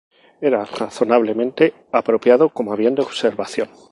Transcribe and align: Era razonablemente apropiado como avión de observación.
Era 0.49 0.65
razonablemente 0.65 1.75
apropiado 1.91 2.49
como 2.49 2.73
avión 2.73 2.95
de 2.95 3.03
observación. 3.03 3.69